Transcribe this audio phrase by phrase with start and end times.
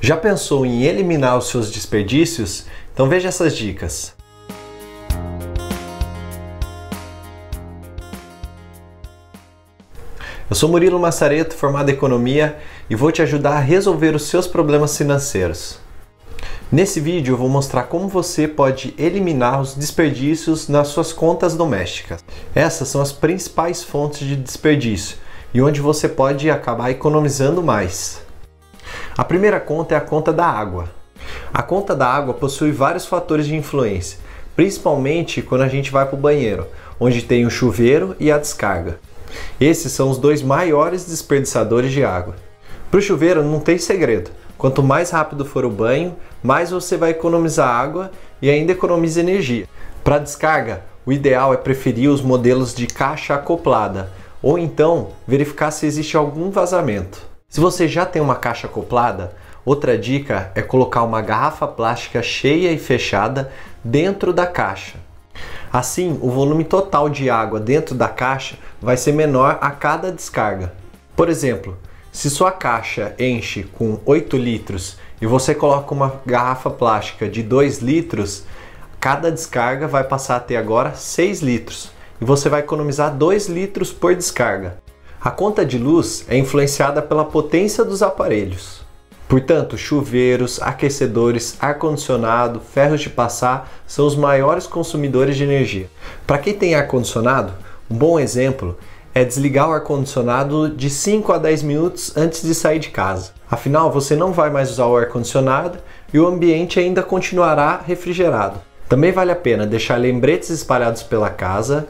[0.00, 2.66] Já pensou em eliminar os seus desperdícios?
[2.94, 4.14] Então veja essas dicas.
[10.48, 12.58] Eu sou Murilo Massareto, formado em Economia,
[12.88, 15.80] e vou te ajudar a resolver os seus problemas financeiros.
[16.70, 22.24] Nesse vídeo eu vou mostrar como você pode eliminar os desperdícios nas suas contas domésticas.
[22.54, 25.16] Essas são as principais fontes de desperdício
[25.52, 28.27] e onde você pode acabar economizando mais.
[29.18, 30.88] A primeira conta é a conta da água.
[31.52, 34.16] A conta da água possui vários fatores de influência,
[34.54, 36.68] principalmente quando a gente vai para o banheiro,
[37.00, 39.00] onde tem o chuveiro e a descarga.
[39.60, 42.36] Esses são os dois maiores desperdiçadores de água.
[42.92, 44.30] Para o chuveiro não tem segredo.
[44.56, 49.66] Quanto mais rápido for o banho, mais você vai economizar água e ainda economiza energia.
[50.04, 55.86] Para descarga, o ideal é preferir os modelos de caixa acoplada ou então verificar se
[55.86, 57.27] existe algum vazamento.
[57.50, 59.32] Se você já tem uma caixa acoplada,
[59.64, 63.50] outra dica é colocar uma garrafa plástica cheia e fechada
[63.82, 64.98] dentro da caixa.
[65.72, 70.74] Assim, o volume total de água dentro da caixa vai ser menor a cada descarga.
[71.16, 71.78] Por exemplo,
[72.12, 77.78] se sua caixa enche com 8 litros e você coloca uma garrafa plástica de 2
[77.78, 78.44] litros,
[79.00, 81.90] cada descarga vai passar a ter agora 6 litros
[82.20, 84.76] e você vai economizar 2 litros por descarga.
[85.28, 88.80] A conta de luz é influenciada pela potência dos aparelhos.
[89.28, 95.90] Portanto, chuveiros, aquecedores, ar-condicionado, ferros de passar são os maiores consumidores de energia.
[96.26, 97.52] Para quem tem ar-condicionado,
[97.90, 98.78] um bom exemplo
[99.14, 103.32] é desligar o ar-condicionado de 5 a 10 minutos antes de sair de casa.
[103.50, 105.78] Afinal, você não vai mais usar o ar-condicionado
[106.10, 108.62] e o ambiente ainda continuará refrigerado.
[108.88, 111.86] Também vale a pena deixar lembretes espalhados pela casa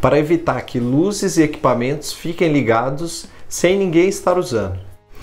[0.00, 4.78] para evitar que luzes e equipamentos fiquem ligados sem ninguém estar usando.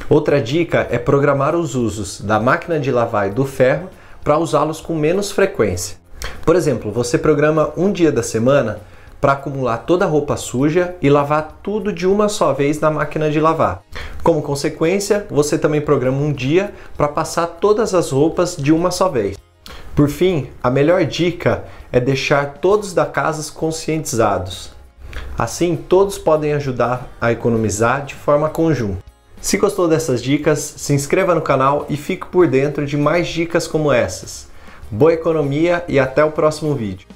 [0.09, 3.89] Outra dica é programar os usos da máquina de lavar e do ferro
[4.23, 5.97] para usá-los com menos frequência.
[6.45, 8.79] Por exemplo, você programa um dia da semana
[9.19, 13.29] para acumular toda a roupa suja e lavar tudo de uma só vez na máquina
[13.29, 13.83] de lavar.
[14.23, 19.09] Como consequência, você também programa um dia para passar todas as roupas de uma só
[19.09, 19.40] vez.
[19.95, 24.71] Por fim, a melhor dica é deixar todos da casa conscientizados.
[25.37, 29.03] Assim, todos podem ajudar a economizar de forma conjunta.
[29.41, 33.67] Se gostou dessas dicas, se inscreva no canal e fique por dentro de mais dicas
[33.67, 34.47] como essas.
[34.89, 37.07] Boa economia e até o próximo vídeo.